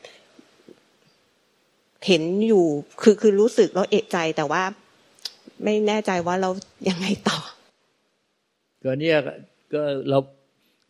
[2.06, 2.66] เห็นอยู่
[3.02, 4.62] คือคือรู้สึกแล้วเอะใจแต่ว่า
[5.64, 6.50] ไม่แน่ใจว่าเรา
[6.88, 7.38] ยังไงต่อ
[8.84, 9.18] ก็เนี่ย
[9.72, 10.18] ก็เรา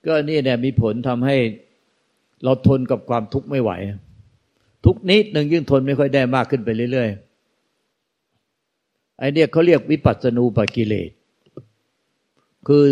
[0.07, 1.37] ก็นี่เนี่ยมีผลทำให้
[2.45, 3.71] เราทนกับความทุกข์ไม่ไหว
[4.85, 11.11] ทุกนิดหนึ่งยิ่งทนไม่ค่อยได้มากขึ้นไปเรื่อยๆไอเนี่ยเขาเรียกวิปัสสนูปกิเลส
[12.69, 12.87] คือ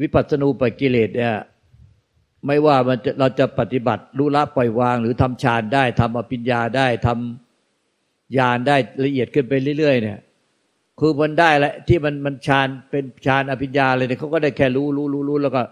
[0.00, 1.34] วิปัสสนูปกิเลสเนี่ย
[2.46, 10.18] ไม่ว่ามันจะเราจะปฏิบัติรู้ละปล่อยวาง หรือทำฌานได้ทำอภิญญาได้ทำญาณได้ละเอียดขึ้นไปเรื่อย ๆ เนี่ย
[11.00, 15.62] คือมันได้แล้วที่มันมันฌานเป็นฌานอภิญญาอะไรเนี่ยเขาก็ได้แค่รู้รู้รู้รู้แล้วก็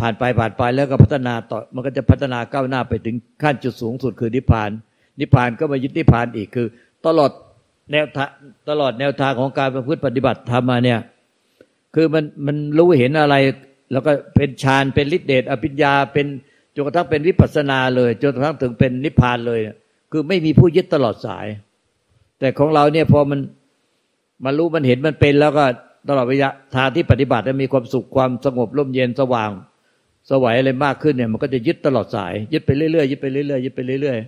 [0.00, 4.70] ผ่านไปผ่านไปแล้วก็พัฒนาต่อมันก็จะพัฒนาก้าวหน้าไปถึงขั้นจุดสูงสุดคือนิพพาน
[5.20, 6.66] นิพพานก็มายึดนิพพานอีกคือ
[7.06, 7.30] ตลอด
[7.92, 8.28] แนวทาง
[8.68, 11.00] ตลอดแนวทางของการประพฤติปฏิบัติธรรมมาเนี่ย
[11.94, 13.34] คือมันมันรู้เห็นอะไร
[13.92, 16.26] แล้วก็เป็นฌานเป็นฤทธิเดชอภิญญาเป็น
[16.74, 19.60] จนกระทั่งเป็นวิปัสนาเลยจนกระทั่งถึงเป็นนิพพานเลย
[20.12, 21.46] คือไม่มีผู้ยึดตลอดสาย
[22.38, 23.40] แต่ของเราเนี่ยพอมัน
[24.44, 25.64] มันรู้มันเห็นมันเป็นแล้วก็
[26.08, 29.50] ตลอดระยะทางที่ปฏิบัติมีความสุขความสงบร่มเย็นสว่าง
[30.30, 34.18] สวัยอะไรมากขึ้นเนี่ย มันก็จะยึดตลอดสาย ยึดไปเรื่อยๆยึดไปเรื่อยๆยึดไปเรื่อย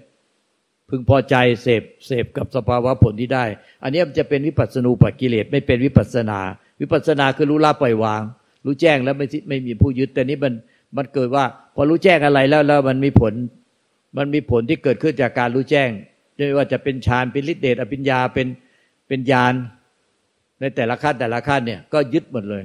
[0.41, 3.45] ๆพึงพอใจเสพเสพกับสภาวะผลที่ได้
[3.83, 6.41] อันนี้มันจะเป็นวิปัสสนูปกิเลสไม่เป็นวิปัสนา
[6.81, 8.23] วิปัสนาคือรู้ละปล่อยวาง
[8.65, 10.55] รู้แจ้งแล้วไม่ไม่มีผู้ยึด แต่นี้มัน
[10.97, 13.33] มันเกิดว่า พอรู้แจ้งอะไรแล้วแล้วมันมีผล
[14.17, 15.91] มันมีผลที่เกิดขึ้นจากการรู้แจ้ง
[16.37, 18.47] ไม่ว่าจะเป็นฌานเป็นฤทธิเดชอภิญญาเป็น
[19.09, 19.55] เป็นญาณ
[20.61, 22.65] ในแต่ละขั้นแต่ละขั้นเนี่ยก็ยึดหมดเลย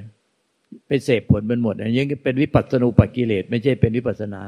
[0.87, 4.41] ไปเสพผลมันหมดอันนี้เป็นวิปัสสนูปกิเลสไม่ใช่เป็นวิปัสนา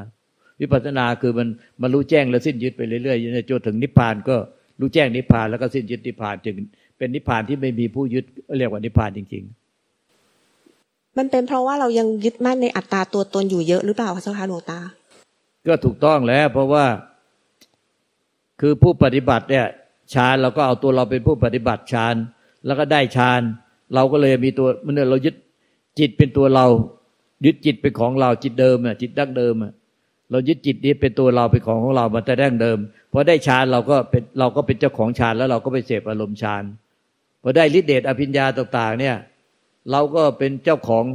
[0.61, 1.47] วิปัสนาคือมัน
[1.81, 4.35] มันรู้แจ้งแล้วสิ้นยึดไปเรื่อยๆจนถึงนิพพานก็
[4.79, 6.55] รู้แจ้งนิพพานแล้วก็สิ้นยึดนิพพานจึง
[6.97, 8.25] เป็นนิพพานที่ไม่มีผู้ยึด
[8.57, 14.79] เรียกว่านิพพานจริง ๆ มันเป็นเพราะว่าเรายังยึดมั่นในอัตตาตัวตนอยู่เยอะหรือเปล่าคะเจ้าค่ะหลวงตา
[15.67, 16.85] ก็ถูกต้องแล้ว เพราะว่า
[18.61, 19.65] คือผู้ปฏิบัติเนี่ย
[20.13, 22.15] ฌานเราก็เอาตัวเราเป็นผู้ปฏิบัติฌาน
[22.65, 23.41] แล้วก็ได้ฌาน
[23.95, 25.35] เราก็เลยมีตัวเมื่อเรายึด
[25.99, 26.65] จิตเป็นตัวเรา
[27.45, 29.73] ยึดจิตเป็นของเราจิตเดิมอะจิตดั้งเดิมอะ
[30.31, 32.77] เรายึดจิตนี้เป็นตัวเราเป็นของของเรามาแต่ดั้งเดิม
[33.11, 36.63] พอได้ฌานเราก็เป็นเราก็เป็นเจ้าของฌานแล้วเราก็ไปเสพอารมณ์ฌาน
[37.41, 39.15] พอได้ฤทธิเดชอภิญญาต่างๆ เนี่ย
[39.91, 41.05] เราก็เป็นเจ้าของ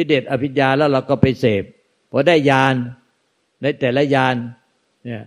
[0.00, 1.64] ฤทธิเดชอภิญญาแล้วเราก็ไปเสพ
[2.12, 2.74] พอได้ญาณ
[3.62, 4.34] ในแต่ละญาณ
[5.04, 5.22] เนี่ย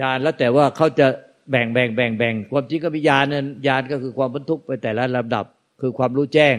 [0.00, 1.06] ญาณแล้วแต่ว่าเขาจะ
[1.50, 5.44] แบ่งแบ่งแบ่งแบ่งความจริงก็มีญาณนั้นญาณก็คือความบรรทุกไปแต่ละลำดับ
[5.80, 6.56] คือความรู้แจ้ง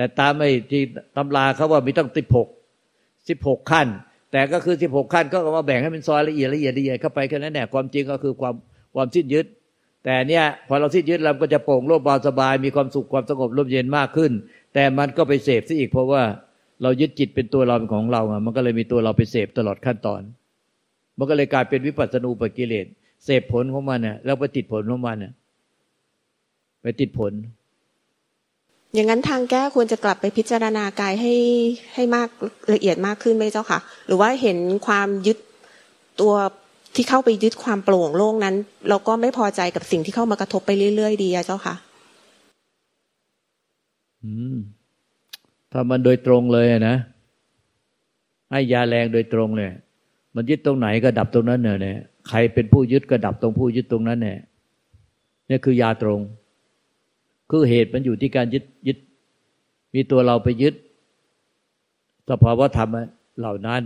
[0.00, 0.82] แต่ตามไอ้ที่
[1.16, 2.48] ตำราเขาว่ามีตั้งสิบหก
[3.28, 3.86] สิบหกขั้น
[4.32, 8.54] แต่ก็คือสิบหกขั้นก็มาแบ่งให้เป็นซอยละเอียดละเอียดละเอียดเข้าไปแค่นั้นแหละความจริงก็คือความ
[8.94, 9.46] ความสิ้นยึด
[10.04, 14.32] แต่เนี่ยพอเราสิ้นยึดเราก็จะโปร่งโล่งเบาสบาย มีความสุขความสงบร่มเย็นมากขึ้น
[14.74, 16.22] แต่มันก็ไปเสพซะอีกเพราะว่า
[16.82, 20.20] เรายึดจิตเป็นตัวเราเป็นของเราอะมันก็เลยมีตัวเราไปเสพตลอดขั้นตอน
[21.18, 22.86] มันก็เลยกลายเป็นวิปัสสนูปกิเลส
[23.24, 25.32] เสพผลของมันเนี่ยแล้วไปติดผลของมันเนี่ย
[26.82, 27.32] ไปติดผล
[28.94, 31.34] อย่างนั้นทางแก้ควรจะกลับไปพิจารณากายให้
[31.94, 32.28] ให้มาก
[32.72, 35.38] ละเอียดมากขึ้นไหมเจ้าค่ะ หรือว่าเห็นความยึด
[36.20, 36.34] ตัว
[36.94, 38.54] ที่เข้าไปยึดความโปร่งโล่งนั้น
[38.88, 41.74] เราก็ไม่พอใจกับสิ่งที่เข้ามากระทบไปเรื่อยๆ ดีอะเจ้าค่ะ
[44.24, 44.56] อืม
[45.72, 46.96] ถ้ามันโดยตรงเลยนะ
[48.50, 49.68] ให้ยาแรงโดยตรงเลย
[50.34, 51.96] มันยึดตรงไหนก็ดับตรงนั้นเนี่ย
[52.28, 54.38] ใครเป็นผู้ยึดก็ดับตรงผู้ยึดตรงนั้นเนี่ย
[55.48, 56.20] นี่คือยาตรง
[57.50, 58.98] คือเหตุมันอยู่ที่การยึดยึด
[59.94, 60.74] มีตัวเราไปยึด
[62.30, 62.88] สภาวะธรรม
[63.40, 63.80] เหล่านั้น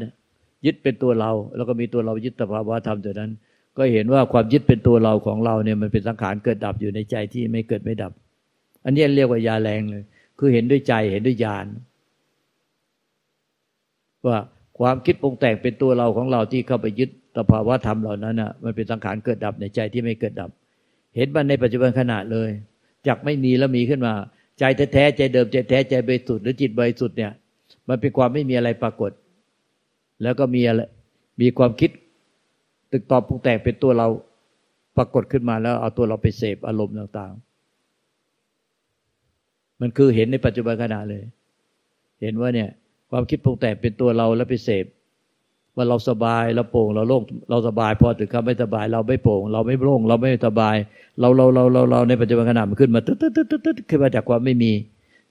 [0.67, 3.31] ยึดเป็นตัวเรา แล้วก็มีตัวเรายึดสภาวะธรรมตัวนั้น
[3.77, 8.13] ก็เห็นว่าความยึดเป็นตัวเราของเราเนี่ยมันเป็นสังขารเกิดดับอยู่ในใจที่ไม่เกิดไม่ดับ
[8.85, 10.03] อันนี้เรียกว่ายาแรงเลย
[10.39, 11.67] คือเห็นด้วยใจเห็นด้วยญาณ
[14.27, 14.39] ว่า
[14.79, 20.51] ความคิดปรุงแต่งเป็นตัวเราของเราที่เข้าไปยึดสภาวะธรรมเหล่านั้นอะมันเป็นสังขารเกิดดับในใจที่ไม่เกิดดับ
[21.17, 22.51] เห็นมันในปัจจุบันขณะเลย
[23.07, 24.15] จากไม่มีแล้วมีขึ้นมา
[24.59, 27.33] ใจแท้ใจเดิมใจแท้ใจบริสุทธิ์หรือจิตบริสุทธิ์เนี่ย
[27.89, 29.13] มันเป็นความไม่มีอะไรปรากฏ
[30.23, 30.81] แล้วก็มีอะไร
[31.41, 31.91] มีความคิด
[32.93, 34.09] ตึกตอบปรุงแต่งเป็นตัวเรา
[34.97, 41.23] ปรากฏขึ้นมาแล้วเอาตัวเราไปเสพอารมณ์ต่างๆ มันคือเห็นในปัจจุบันขณะเลย
[42.23, 42.69] เห็นว่าเนี่ย
[43.11, 44.85] ความคิดปรุงแต่งเป็นตัวเราแล้วไปเสพ
[45.77, 50.77] ว่าเราสบายเราโปร่งเราโล่งเราสบายพอถึงคำไม่สบาย เราไม่โปร่ง เราไม่โล่งเราไม่สบาย
[51.21, 54.73] เราเราเราเราเราในปัจจุบันขณะมันขึ้นมาตึ๊ดตึ๊ดตึ๊ดตึ๊ดขึ้นมาจากความไม่มี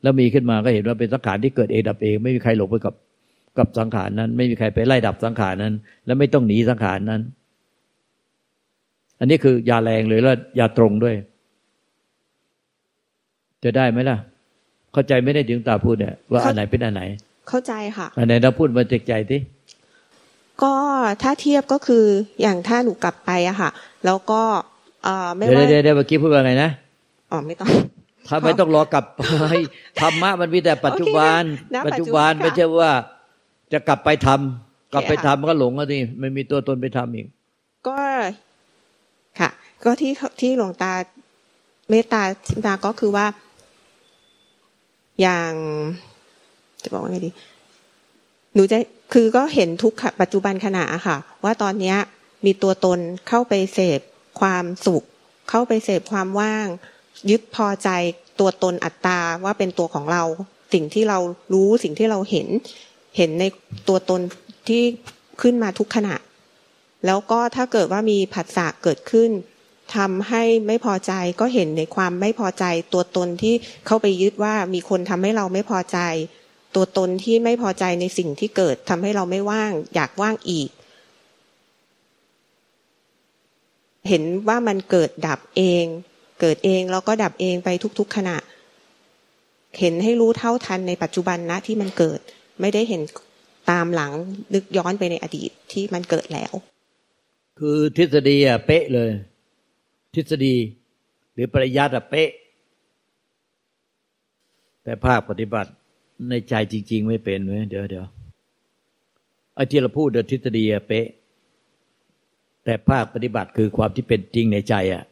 [0.01, 2.95] แล้วมีขึ้นมาก็เห็นว่าเป็นสังขารที่เกิดเองดับเอง ไม่มีใครหลงไปกับ
[3.57, 5.73] กับสังขารนั้น ไม่มีใครไปไล่ดับสังขารนั้น
[6.05, 7.21] และไม่ต้องหนีสังขารนั้น
[9.19, 11.15] อันนี้คือยาแรงเลยแล้วยาตรงด้วย
[13.63, 14.17] จะได้ไหมล่ะ
[14.93, 17.01] เข้าใจไม่ได้ถึงตาพูดเนี่ยว่าอันไหนเป็นอันไหน
[17.49, 19.39] เข้าใจค่ะ อันไหนเราพูดมาจากใจที่
[20.61, 20.73] ก็
[21.21, 22.05] ถ้าเทียบก็คือ
[22.41, 23.69] อย่างถ้าหนูกลับไปอะค่ะ
[24.05, 24.41] แล้วก็
[25.03, 26.69] เออไม่ว่าเดี๋ยวเดี๋ยวเมื่อกี้พูดว่าไงนะ
[27.31, 27.69] อ๋อไม่ต้อง
[28.27, 29.23] ถ้าไม่ต้องรอกลับไป
[30.01, 31.41] ธรรมะมันมีแต่ปัจจุบัน
[31.87, 32.91] ปัจจุบันไม่ใช่ว่า
[33.73, 37.27] จะกลับไปทำกลับไปทำก็หลงก็ทีไม่มีตัวตนไปทำอีก
[37.87, 37.97] ก็
[39.39, 39.49] ค่ะ
[39.83, 40.11] ก็ที่
[40.41, 40.93] ที่หลวงตา
[41.89, 42.21] เมตตา
[42.65, 43.25] ตาก็คือว่า
[45.21, 45.51] อย่าง
[46.83, 47.31] จะบอกว่าไงดี
[48.53, 48.77] หนูจะ
[49.13, 51.95] คือก็เห็นทุกปัจจุบันขณะค่ะ ว่าตอนนี้
[52.45, 53.99] มีตัวตนเข้าไปเสพ
[54.39, 55.03] ความสุข
[55.49, 56.67] เข้าไปเสพความว่าง
[57.29, 57.89] ยึดพอใจ
[58.39, 60.23] ตัวตนอัตตาว่าเป็นตัวของเรา
[60.73, 61.19] สิ่งที่เรา
[61.53, 62.47] รู้สิ่งที่เราเห็น
[63.17, 63.43] เห็นใน
[63.87, 64.21] ตัวตน
[64.67, 64.83] ที่
[65.41, 66.15] ขึ้นมาทุกขณะ
[67.05, 69.31] แล้วก็ถ้าเกิดว่ามีผัสสะเกิดขึ้น
[69.95, 73.53] ทำให้ไม่พอใจก็เห็นในความไม่พอใจตัวตนที่
[73.85, 75.99] เข้าไปยึดว่ามีคนทำให้เราไม่พอใจ
[76.75, 80.69] ตัวตนที่ไม่พอใจในสิ่งที่เกิดทำให้เราไม่ว่าง อยากว่างอีก
[84.09, 85.85] เห็นว่ามันเกิดดับเอง
[86.41, 88.37] เกิดเองแล้วก็ดับเองไปทุกๆขณะ
[89.79, 92.19] เห็นให้รู้เท่าทันในปัจจุบันนะที่มันเกิด
[92.61, 93.01] ไม่ได้เห็น
[93.71, 94.11] ตามหลัง
[94.53, 96.53] นึกย้อนไปในอดีตที่มันเกิดแล้ว
[97.59, 99.11] คือทฤษฎีอะเป๊ะเลย
[100.15, 100.55] ทฤษฎี
[101.33, 102.29] หรือปริยัติอะเป๊ะ
[104.83, 105.71] แต่ภาคปฏิบัติ
[106.29, 108.05] ในใจจริง ๆ ไม่เป็นเว้ยเดี๋ยวเดี๋ยว
[109.55, 111.07] ไอ้ที่เราพูดเดทฤษฎีเป๊ะ
[112.65, 115.03] แต่ภาคปฏิบัติคือความที่เป็นจริงในใจอะ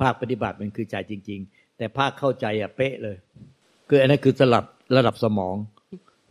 [0.00, 3.16] ภาคปฏิบัติมันคือใจจริง ๆ แต่ภาคเข้าใจอะเป๊ะเลย
[3.88, 4.64] คืออันนั้นคือสลับ
[4.96, 5.56] ระดับสมอง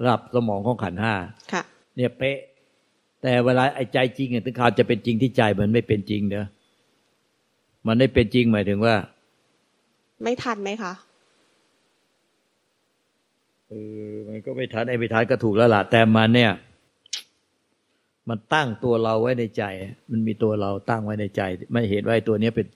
[0.01, 1.13] ระดับสมองของขันห้า
[1.95, 2.37] เนี่ยเป๊ะ
[3.21, 6.45] แต่เวลาไอ้ใจจริงเนี่ยถึงข่าวจะเป็นจริงที่ใจมันไม่เป็นจริงเด้อ
[7.87, 8.95] มันไม่เป็นจริงหมายถึงว่า
[10.23, 13.75] ไม่ทันไหมคะเอ
[14.11, 16.51] อมันก็ไม่ทันไอ้ไม่ทันก็ถูกแล้วล่ะแต่มันเนี่ย
[18.29, 19.63] มันตั้งตัวเราไว้ในใจ
[20.11, 21.41] มันมีตัวเราตั้งไว้ในใจ
[21.73, 22.67] ไม่เห็นว่าตัวนี้เป็น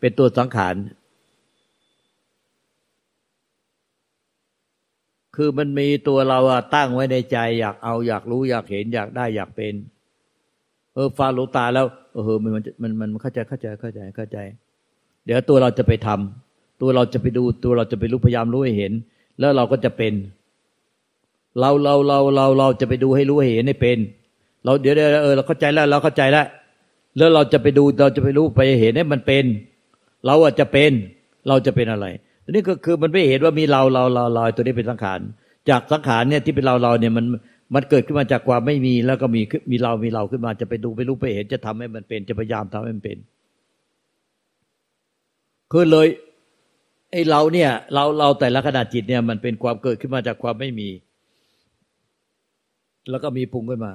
[0.00, 0.74] เป็นตัวสังขาร
[5.36, 9.74] คือมันมีตัวเราอะตั้งไว้ในใจ อยากเอาอยากรู้อยากเห็นอยากได้อยากเป็น
[10.94, 14.38] เออฟังหลวงตาแล้วเออมันมันมันมันเข้าใจเข้าใจเข้าใจเข้าใจ
[15.24, 18.92] เดี๋ยวตัวเราจะไปทำตัวเราจะไปดูตัวเราจะไปรู้พยายามรู้ให้เห็น
[19.40, 20.12] แล้วเราก็จะเป็น
[21.60, 23.98] เราเราเราเราเราจะไปดูให้รู้ให้เห็นให้เป็น
[24.64, 26.46] เราเดี๋ยวเดี๋ยวเออเราเข้าใจแล้วเราเข้าใจแล้ว
[27.16, 29.44] แล้วเราจะไปดูเราจะไปรู้ไปเห็นให้มันเป็น
[30.26, 30.92] เราอาจจะเป็น
[31.48, 32.06] เราจะเป็นอะไร
[32.44, 35.20] อันนี้ก็คือมันไม่เห็นว่ามีเราเราเราเราตัวนี้เป็นสังขาร
[35.70, 37.24] จากสังขารเนี่ยที่เป็นเราเราเนี่ยมัน
[37.74, 39.40] มันเกิดขึ้นมาจากความไม่มีแล้วก็มี
[39.70, 43.18] มีเรามีเราขึ้นมาจะไปดูไปรู้ไปเห็นจะทำให้มันเป็น จะพยายามทำให้มันเป็น
[45.72, 46.08] คือเลย
[47.12, 50.88] ไอ้เราเนี่ย เราเราแต่ละขนาดจิตเนี่ยมันเป็นความเกิดขึ้นมาจากความไม่มี
[53.10, 53.92] แล้วก็มีพุงขึ้นมา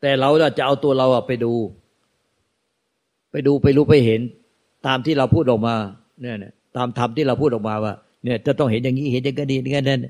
[0.00, 1.52] แต่เราจะเอาตัวเราไปดู
[3.30, 4.20] ไปดูไปรู้ไปเห็น
[4.86, 5.74] ตามที่เราพูดออกมา
[6.20, 6.36] เนี่ย
[6.76, 10.00] ตามธรรมที่เราพูดออกมาว่า เนี่ยจะต้องเห็นอย่างนี้เห็นอย่างนี้อย่างนั้น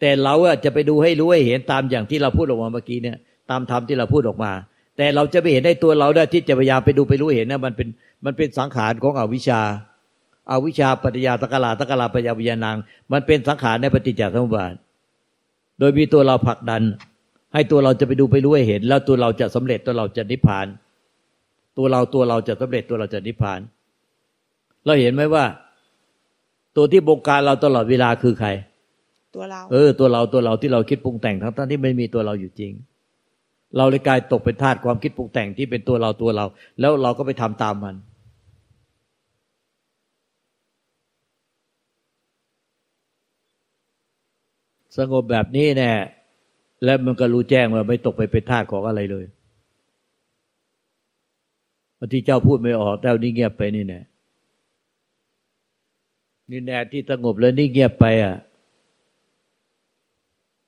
[0.00, 3.16] แต่เราจะไปดูให้รู้ให้เห็นตามอย่างที่เราพูดออกมาเมื่อกี้เนี่ย
[3.50, 4.52] ตามธรรมที่เราพูดออกมา
[4.96, 7.88] แต่เราจะไปเห็นในตัวเราได้ที่จะพยายามไปดูไปรู้เห็นนะมันเป็น
[8.24, 9.60] มันเป็นสังขารของอวิชชา
[10.50, 12.76] อาวิชชาปัญญาตะกลาตะกลาปัญญาวิญญาณัง
[13.12, 14.74] มันเป็นสังขารในปฏิจจสมุปบาท
[15.78, 16.82] โดยมีตัวเราผลักดัน
[17.54, 20.66] ให้ตัวเราจะไปดูไปรู้ให้เห็น แล้วตัวเราจะสำเร็จตัวเราจะนิพพาน
[21.76, 23.60] ตัวเราตัวเราจะสำเร็จตัวเราจะนิพพาน
[24.84, 25.44] เราเห็นไหมว่า
[26.76, 28.48] ตัวที่บงการเราตลอดเวลาคือใคร
[29.34, 32.72] ตัวเรา เออ ตัวเราตัวเราที่เราคิดปรุงแต่งทั้งทั้งที่ไม่มีตัวเราอยู่จริง
[33.76, 36.44] เราเลยกลายตกเป็นทาสความคิดปรุงแต่งที่เป็นตัวเราตัวเรา
[36.80, 37.94] แล้วเราก็ไปทำตามมัน
[44.98, 45.90] สงบแบบนี้แน่
[46.84, 49.26] แล้วมันก็รู้แจ้งว่าไม่ตกไปเป็นทาสของอะไรเลย
[52.12, 54.00] ที่เจ้าพูดไม่ออกแต่นี่เงียบไปนี่แน่
[56.50, 58.36] นี่แน่ที่สงบแล้วนี่เงียบไปอะ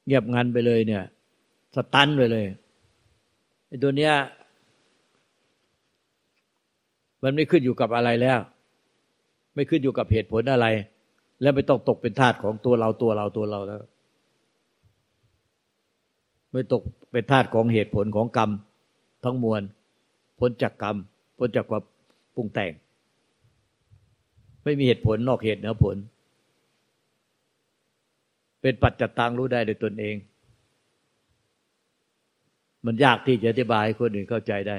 [0.06, 1.04] เงียบงันไปเลยเนี่ย
[1.74, 2.44] สตันไปเลย
[3.66, 4.12] ไอ้ตัวเนี้ย
[7.22, 8.38] มันไม่ขึ้นอยู่กับอะไรแล้ว
[9.54, 10.66] ไม่ขึ้นอยู่กับเหตุผลอะไร
[11.42, 13.80] แล้วไม่ต้องตกเป็นทาสของตัวเราตัวเราตัวเราแล้ว
[16.50, 18.50] ไม่ตกเป็นทาสของเหตุผลของกรรม
[19.24, 19.62] ทั้งมวล
[20.38, 20.96] พ้นจากกรรม
[21.38, 21.82] พ้นจากความ
[22.34, 22.72] ปรุงแต่ง
[24.64, 25.96] ไม่มีเหตุผลนอกเหตุเหนือผล
[28.60, 30.16] เป็นปัจจตังรู้ได้โดยตนเอง
[32.86, 34.78] มันยากที่จะอธิบายให้คนอื่นเข้าใจได้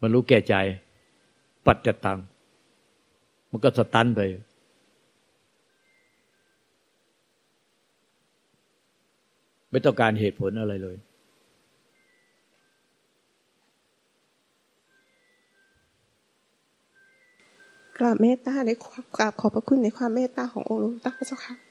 [0.00, 0.54] มันรู้แก่ใจ
[1.66, 2.18] ปัจจตัง
[3.50, 4.20] มันก็สตันไป
[9.70, 10.96] ไม่ต้องการเหตุผลอะไรเลย
[17.98, 21.65] กราบเมตตาในความกราบขอบพระคุณในความเมตตาขององค์หลวงตาเจ้าค่ะ